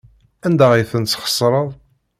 Anda 0.45 0.65
ay 0.71 0.85
tent-tesxeṣreḍ? 0.91 1.69